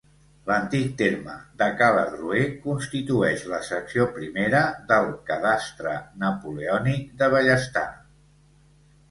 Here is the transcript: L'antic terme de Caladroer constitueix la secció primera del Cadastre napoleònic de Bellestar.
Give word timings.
L'antic 0.51 0.85
terme 1.01 1.33
de 1.61 1.67
Caladroer 1.81 2.45
constitueix 2.63 3.43
la 3.51 3.59
secció 3.67 4.07
primera 4.17 4.63
del 4.93 5.11
Cadastre 5.29 5.95
napoleònic 6.25 7.07
de 7.23 7.31
Bellestar. 7.37 7.87